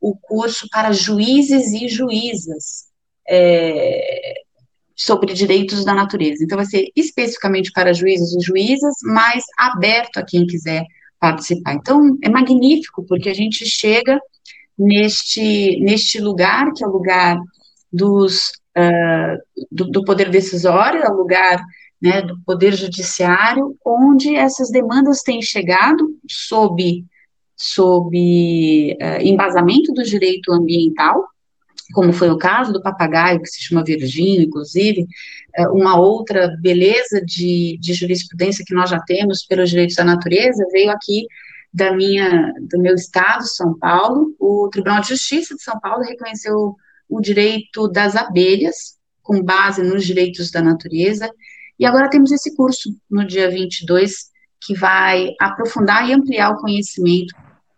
[0.08, 2.86] o curso para juízes e juízas
[3.28, 4.34] é,
[4.94, 6.44] sobre direitos da natureza.
[6.44, 10.84] Então, vai ser especificamente para juízes e juízas, mas aberto a quem quiser
[11.18, 11.74] participar.
[11.74, 14.20] Então, é magnífico, porque a gente chega
[14.78, 17.36] neste, neste lugar, que é o lugar
[17.92, 21.60] dos, uh, do, do, poder decisório, é o lugar
[22.00, 27.04] né, do poder judiciário, onde essas demandas têm chegado sob,
[27.56, 31.24] sob uh, embasamento do direito ambiental,
[31.92, 35.06] como foi o caso do papagaio, que se chama Virgínio, inclusive,
[35.56, 40.66] é, uma outra beleza de, de jurisprudência que nós já temos pelos direitos da natureza
[40.72, 41.26] veio aqui
[41.72, 44.34] da minha, do meu estado, São Paulo.
[44.38, 46.74] O Tribunal de Justiça de São Paulo reconheceu
[47.08, 51.30] o direito das abelhas, com base nos direitos da natureza,
[51.78, 54.30] e agora temos esse curso no dia 22,
[54.60, 57.34] que vai aprofundar e ampliar o conhecimento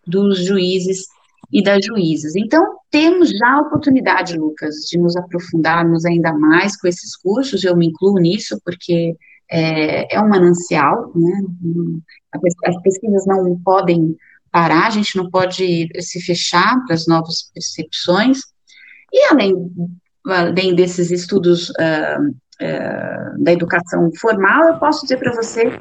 [0.09, 1.05] dos juízes
[1.51, 2.35] e das juízas.
[2.35, 7.75] Então, temos já a oportunidade, Lucas, de nos aprofundarmos ainda mais com esses cursos, eu
[7.75, 9.15] me incluo nisso, porque
[9.51, 11.41] é, é um manancial, né?
[12.65, 14.15] as pesquisas não podem
[14.51, 18.39] parar, a gente não pode se fechar para as novas percepções,
[19.11, 19.55] e além,
[20.25, 25.71] além desses estudos uh, uh, da educação formal, eu posso dizer para você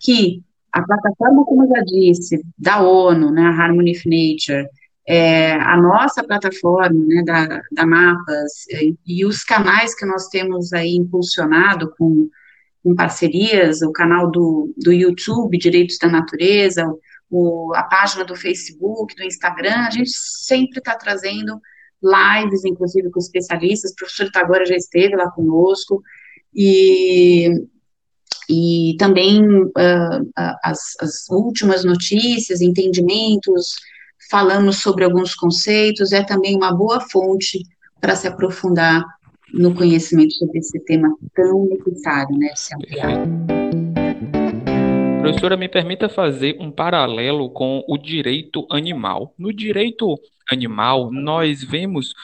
[0.00, 0.42] que
[0.76, 4.68] a plataforma, como eu já disse, da ONU, né, a Harmony of Nature,
[5.08, 10.74] é, a nossa plataforma, né, da, da Mapas, e, e os canais que nós temos
[10.74, 12.28] aí impulsionado com,
[12.84, 16.86] com parcerias, o canal do, do YouTube, Direitos da Natureza,
[17.30, 21.58] o, a página do Facebook, do Instagram, a gente sempre está trazendo
[22.02, 26.02] lives, inclusive com especialistas, o professor Itagora já esteve lá conosco,
[26.54, 27.66] e,
[28.48, 30.32] e também uh,
[30.62, 33.76] as, as últimas notícias, entendimentos,
[34.30, 37.62] falamos sobre alguns conceitos, é também uma boa fonte
[38.00, 39.04] para se aprofundar
[39.52, 43.26] no conhecimento sobre esse tema tão necessário, né, se ampliar.
[45.20, 49.34] Professora, me permita fazer um paralelo com o direito animal.
[49.36, 50.14] No direito
[50.48, 52.14] animal, nós vemos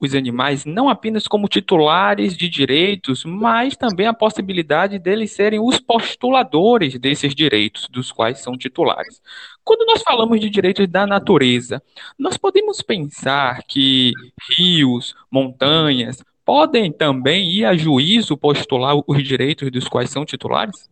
[0.00, 5.80] os animais não apenas como titulares de direitos, mas também a possibilidade deles serem os
[5.80, 9.20] postuladores desses direitos, dos quais são titulares.
[9.64, 11.82] Quando nós falamos de direitos da natureza,
[12.18, 14.12] nós podemos pensar que
[14.56, 20.88] rios, montanhas, podem também ir a juízo postular os direitos dos quais são titulares?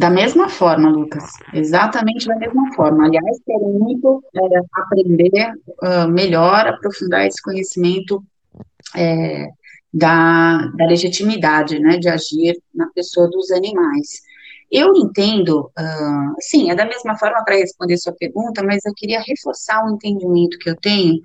[0.00, 3.04] Da mesma forma, Lucas, exatamente da mesma forma.
[3.04, 4.40] Aliás, quero muito é,
[4.74, 8.24] aprender uh, melhor, aprofundar esse conhecimento
[8.96, 9.48] é,
[9.92, 14.22] da, da, legitimidade, né, de agir na pessoa dos animais.
[14.70, 19.20] Eu entendo, uh, sim, é da mesma forma para responder sua pergunta, mas eu queria
[19.20, 21.20] reforçar o entendimento que eu tenho,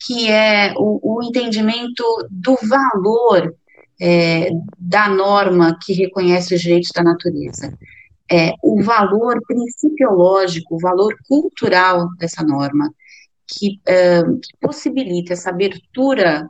[0.00, 3.54] que é o, o entendimento do valor
[4.00, 4.48] é,
[4.78, 7.76] da norma que reconhece os direitos da natureza
[8.30, 12.92] é, o valor principiológico, o valor cultural dessa norma,
[13.46, 16.48] que, que possibilita essa abertura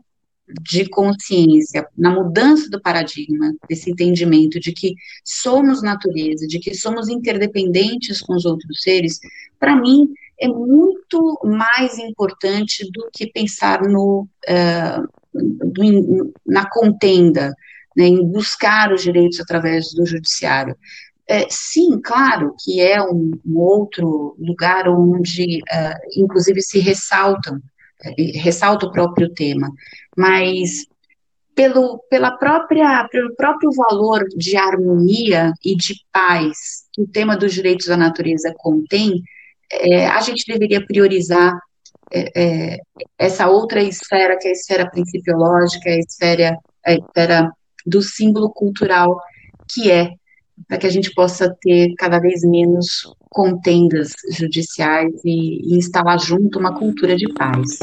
[0.62, 4.94] de consciência, na mudança do paradigma, desse entendimento de que
[5.24, 9.18] somos natureza, de que somos interdependentes com os outros seres,
[9.58, 10.08] para mim
[10.40, 15.08] é muito mais importante do que pensar no, uh,
[16.46, 17.52] na contenda,
[17.96, 20.76] né, em buscar os direitos através do judiciário.
[21.26, 27.60] É, sim, claro que é um, um outro lugar onde, uh, inclusive, se ressaltam,
[28.34, 29.70] ressalta o próprio tema,
[30.16, 30.86] mas
[31.54, 37.52] pelo, pela própria, pelo próprio valor de harmonia e de paz que o tema dos
[37.52, 39.22] direitos da natureza contém,
[39.70, 41.58] é, a gente deveria priorizar
[42.12, 42.78] é, é,
[43.18, 47.50] essa outra esfera, que é a esfera principiológica, a esfera, a esfera
[47.84, 49.20] do símbolo cultural,
[49.68, 50.10] que é
[50.66, 56.58] para que a gente possa ter cada vez menos contendas judiciais e, e instalar junto
[56.58, 57.78] uma cultura de paz.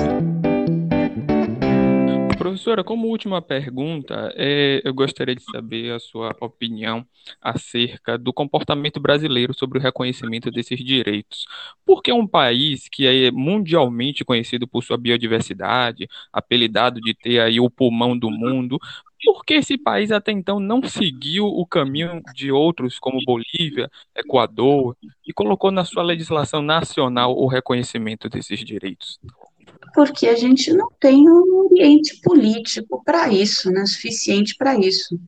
[2.38, 7.05] Professora, como última pergunta, é, eu gostaria de saber a sua opinião
[7.41, 11.45] acerca do comportamento brasileiro sobre o reconhecimento desses direitos.
[11.86, 17.69] Porque um país que é mundialmente conhecido por sua biodiversidade, apelidado de ter aí o
[17.69, 18.80] pulmão do mundo,
[19.26, 24.95] por que esse país até então não seguiu o caminho de outros, como Bolívia, Equador,
[25.28, 29.19] e colocou na sua legislação nacional o reconhecimento desses direitos?
[29.95, 35.19] Porque a gente não tem um ambiente político para isso, né, suficiente para isso.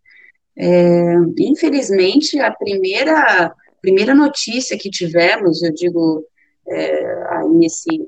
[0.56, 6.24] É, infelizmente, a primeira, primeira notícia que tivemos, eu digo,
[6.68, 8.08] é, aí nesse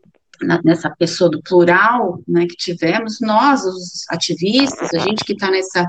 [0.63, 5.85] nessa pessoa do plural né, que tivemos, nós, os ativistas, a gente que está nessa,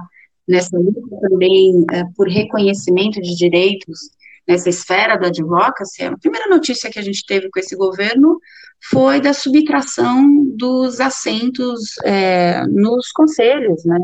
[0.47, 4.11] nessa luta também é, por reconhecimento de direitos,
[4.47, 8.39] nessa esfera do advocacy, a primeira notícia que a gente teve com esse governo
[8.91, 13.99] foi da subtração dos assentos é, nos conselhos, né?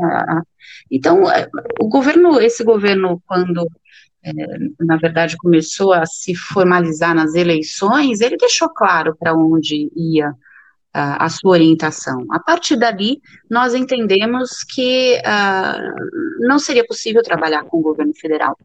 [0.91, 1.49] Então, é,
[1.81, 3.67] o governo, esse governo, quando
[4.81, 10.35] na verdade começou a se formalizar nas eleições, ele deixou claro para onde ia
[10.99, 12.27] a sua orientação.
[12.31, 13.21] A partir dali,
[13.51, 18.57] nós entendemos que uh, não seria possível trabalhar com o governo federal.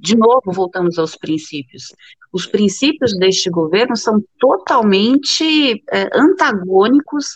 [0.00, 1.92] De novo, voltamos aos princípios.
[2.32, 7.26] Os princípios deste governo são totalmente uh, antagônicos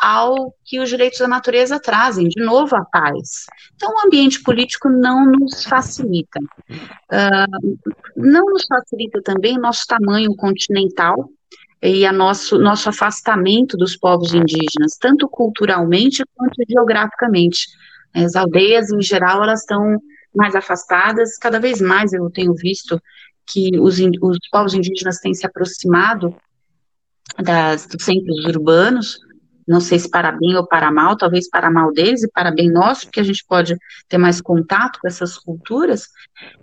[0.00, 3.46] ao que os direitos da natureza trazem, de novo a paz.
[3.74, 6.38] Então, o ambiente político não nos facilita.
[6.70, 7.78] Uh,
[8.16, 11.28] não nos facilita também nosso tamanho continental,
[11.82, 17.68] e a nosso, nosso afastamento dos povos indígenas, tanto culturalmente quanto geograficamente.
[18.12, 20.00] As aldeias, em geral, elas estão
[20.34, 23.00] mais afastadas, cada vez mais eu tenho visto
[23.46, 26.34] que os, os povos indígenas têm se aproximado
[27.38, 29.18] das, dos centros urbanos,
[29.68, 32.70] não sei se para bem ou para mal, talvez para mal deles e para bem
[32.70, 33.76] nosso, porque a gente pode
[34.08, 36.08] ter mais contato com essas culturas,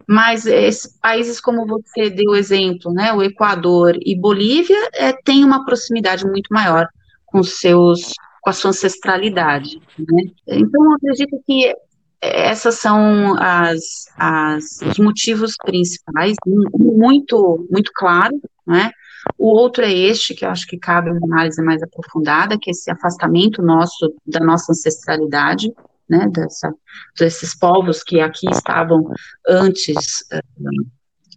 [0.07, 5.63] mas esses países como você deu exemplo, né, o Equador e Bolívia, é, têm uma
[5.63, 6.87] proximidade muito maior
[7.25, 9.81] com seus com a sua ancestralidade.
[9.97, 10.31] Né?
[10.47, 11.73] Então, eu acredito que
[12.21, 18.91] essas são as, as, os motivos principais, muito, muito claro, né?
[19.37, 22.71] O outro é este, que eu acho que cabe uma análise mais aprofundada, que é
[22.71, 25.71] esse afastamento nosso, da nossa ancestralidade,
[26.07, 26.73] né, dessa,
[27.17, 29.11] desses povos que aqui estavam
[29.47, 29.95] antes,
[30.31, 30.85] uh,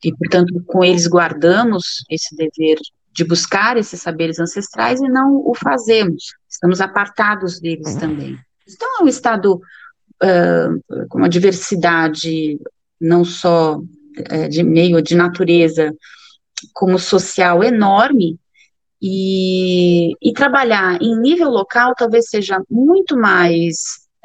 [0.05, 2.79] e, portanto, com eles guardamos esse dever
[3.13, 8.39] de buscar esses saberes ancestrais e não o fazemos, estamos apartados deles também.
[8.69, 12.61] Então, é um Estado uh, com uma diversidade
[13.01, 15.93] não só uh, de meio, de natureza,
[16.73, 18.39] como social enorme
[19.01, 23.75] e, e trabalhar em nível local talvez seja muito mais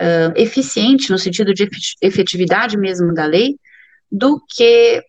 [0.01, 1.69] uh, eficiente no sentido de
[2.01, 3.55] efetividade mesmo da lei
[4.11, 5.01] do que,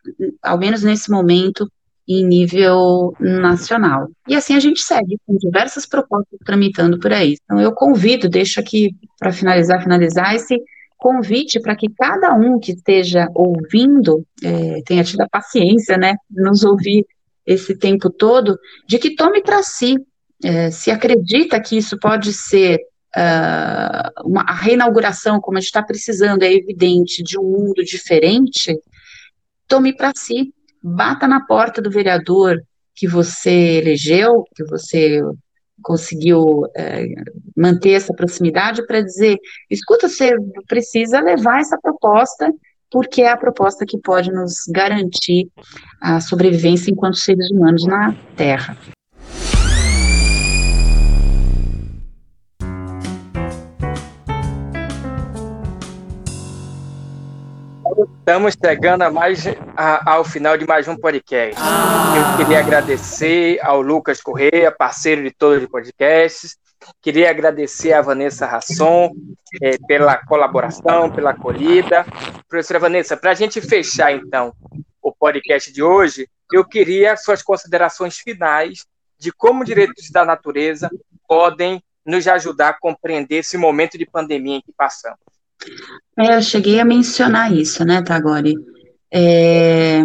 [0.42, 1.70] ao menos nesse momento,
[2.08, 4.10] em nível nacional.
[4.28, 7.36] E assim a gente segue com diversas propostas tramitando por aí.
[7.44, 10.58] Então eu convido, deixo aqui para finalizar, finalizar esse
[10.98, 16.64] convite para que cada um que esteja ouvindo é, tenha tido a paciência, né, nos
[16.64, 17.04] ouvir
[17.46, 19.96] esse tempo todo, de que tome para si,
[20.42, 22.78] é, se acredita que isso pode ser
[23.16, 28.76] uh, uma, a reinauguração, como a gente está precisando, é evidente, de um mundo diferente,
[29.68, 32.62] tome para si, bata na porta do vereador
[32.94, 35.20] que você elegeu, que você
[35.82, 37.06] conseguiu é,
[37.56, 39.36] manter essa proximidade para dizer,
[39.68, 40.32] escuta, você
[40.68, 42.50] precisa levar essa proposta
[42.90, 45.48] porque é a proposta que pode nos garantir
[46.00, 48.76] a sobrevivência enquanto seres humanos na Terra.
[58.26, 59.44] Estamos chegando a mais,
[59.76, 61.60] a, ao final de mais um podcast.
[61.60, 66.56] Eu queria agradecer ao Lucas Correia, parceiro de todos os podcasts,
[67.00, 69.12] Queria agradecer a Vanessa Rasson
[69.62, 72.04] é, pela colaboração, pela acolhida.
[72.48, 74.52] Professora Vanessa, para a gente fechar, então,
[75.02, 78.86] o podcast de hoje, eu queria suas considerações finais
[79.18, 80.90] de como direitos da natureza
[81.26, 85.18] podem nos ajudar a compreender esse momento de pandemia em que passamos.
[86.18, 88.54] É, eu cheguei a mencionar isso, né, Tagore?
[89.10, 90.04] É,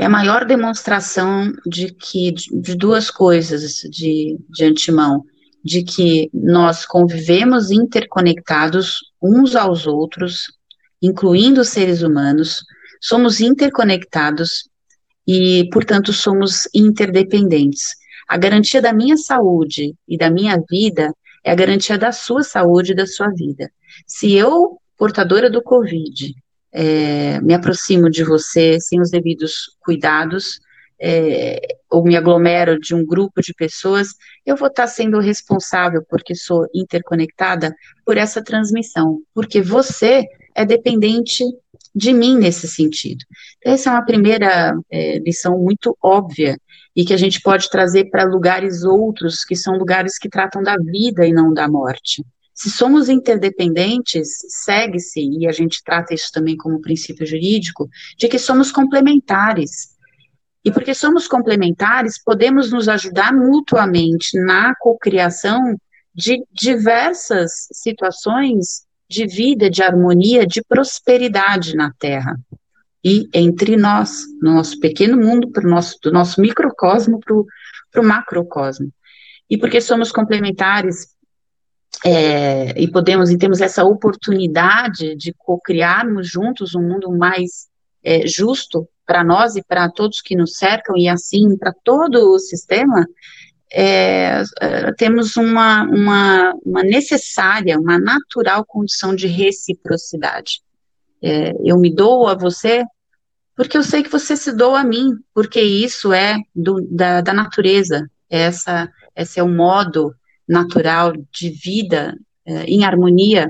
[0.00, 5.22] é a maior demonstração de que de duas coisas de, de antemão,
[5.62, 10.44] de que nós convivemos interconectados uns aos outros,
[11.02, 12.64] incluindo os seres humanos,
[12.98, 14.70] somos interconectados
[15.26, 17.88] e, portanto, somos interdependentes.
[18.26, 21.12] A garantia da minha saúde e da minha vida
[21.44, 23.70] é a garantia da sua saúde e da sua vida.
[24.06, 26.34] Se eu, portadora do Covid,
[26.72, 30.60] é, me aproximo de você sem os devidos cuidados,
[31.00, 31.58] é,
[31.90, 34.08] ou me aglomero de um grupo de pessoas,
[34.44, 41.44] eu vou estar sendo responsável, porque sou interconectada, por essa transmissão, porque você é dependente
[41.94, 43.24] de mim nesse sentido.
[43.64, 46.56] Essa é uma primeira é, lição muito óbvia
[46.94, 50.76] e que a gente pode trazer para lugares outros, que são lugares que tratam da
[50.76, 52.22] vida e não da morte.
[52.60, 54.36] Se somos interdependentes,
[54.66, 57.88] segue-se, e a gente trata isso também como princípio jurídico,
[58.18, 59.96] de que somos complementares.
[60.62, 65.74] E porque somos complementares, podemos nos ajudar mutuamente na cocriação
[66.14, 72.38] de diversas situações de vida, de harmonia, de prosperidade na Terra.
[73.02, 77.18] e entre nós, no nosso pequeno mundo, pro nosso, do nosso microcosmo
[77.90, 78.92] para o macrocosmo.
[79.48, 81.08] E porque somos complementares
[82.04, 87.68] é, e podemos e temos essa oportunidade de co-criarmos juntos um mundo mais
[88.02, 92.38] é, justo para nós e para todos que nos cercam e assim para todo o
[92.38, 93.06] sistema,
[93.72, 100.62] é, é, temos uma, uma, uma, necessária, uma natural condição de reciprocidade.
[101.22, 102.84] É, eu me dou a você
[103.54, 107.34] porque eu sei que você se doa a mim, porque isso é do, da, da
[107.34, 110.14] natureza, essa, esse é o modo
[110.50, 113.48] natural de vida é, em harmonia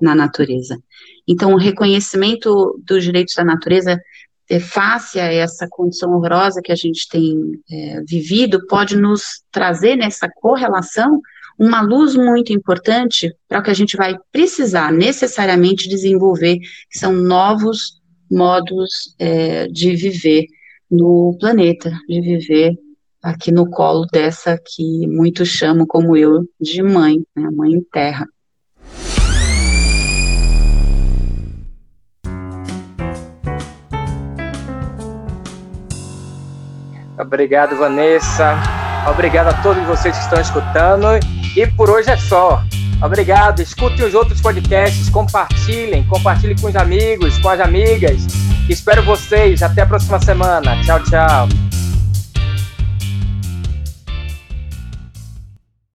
[0.00, 0.78] na natureza.
[1.26, 4.00] Então, o reconhecimento dos direitos da natureza
[4.48, 7.36] é, face a essa condição horrorosa que a gente tem
[7.70, 11.20] é, vivido, pode nos trazer nessa correlação
[11.58, 17.12] uma luz muito importante para o que a gente vai precisar necessariamente desenvolver, que são
[17.12, 20.46] novos modos é, de viver
[20.88, 22.78] no planeta, de viver
[23.22, 28.26] aqui no colo dessa que muitos chamam, como eu, de mãe, né, mãe terra.
[37.18, 38.56] Obrigado, Vanessa.
[39.10, 41.06] Obrigado a todos vocês que estão escutando.
[41.56, 42.62] E por hoje é só.
[43.02, 43.60] Obrigado.
[43.60, 48.26] Escutem os outros podcasts, compartilhem, compartilhem com os amigos, com as amigas.
[48.68, 49.62] Espero vocês.
[49.62, 50.80] Até a próxima semana.
[50.84, 51.67] Tchau, tchau.